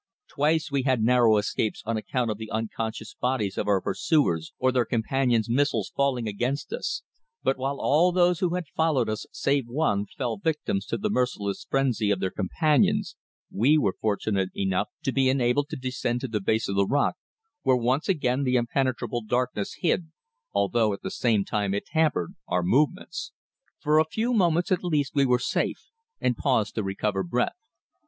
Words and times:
Twice 0.27 0.71
we 0.71 0.81
had 0.81 1.03
narrow 1.03 1.37
escapes 1.37 1.83
on 1.85 1.95
account 1.95 2.31
of 2.31 2.39
the 2.39 2.49
unconscious 2.49 3.13
bodies 3.13 3.55
of 3.55 3.67
our 3.67 3.79
pursuers 3.79 4.51
or 4.57 4.71
their 4.71 4.83
companions' 4.83 5.47
missiles 5.47 5.91
falling 5.95 6.27
against 6.27 6.73
us, 6.73 7.03
but 7.43 7.55
while 7.59 7.79
all 7.79 8.11
those 8.11 8.39
who 8.39 8.55
had 8.55 8.65
followed 8.75 9.07
us, 9.07 9.27
save 9.31 9.67
one, 9.67 10.07
fell 10.07 10.37
victims 10.37 10.87
to 10.87 10.97
the 10.97 11.11
merciless 11.11 11.67
frenzy 11.69 12.09
of 12.09 12.19
their 12.19 12.31
companions, 12.31 13.15
we 13.51 13.77
were 13.77 13.93
fortunate 13.93 14.49
enough 14.55 14.89
to 15.03 15.11
be 15.11 15.29
enabled 15.29 15.69
to 15.69 15.75
descend 15.75 16.19
to 16.21 16.27
the 16.27 16.41
base 16.41 16.67
of 16.67 16.75
the 16.75 16.87
rock, 16.87 17.13
where 17.61 17.77
once 17.77 18.09
again 18.09 18.41
the 18.43 18.55
impenetrable 18.55 19.23
darkness 19.23 19.75
hid, 19.81 20.07
although 20.51 20.93
at 20.93 21.03
the 21.03 21.11
same 21.11 21.45
time 21.45 21.75
it 21.75 21.89
hampered, 21.91 22.33
our 22.47 22.63
movements. 22.63 23.33
For 23.77 23.99
a 23.99 24.05
few 24.09 24.33
moments 24.33 24.71
at 24.71 24.83
least 24.83 25.13
we 25.13 25.27
were 25.27 25.37
safe, 25.37 25.91
and 26.19 26.35
paused 26.35 26.73
to 26.73 26.81
recover 26.83 27.21
breath. 27.21 27.53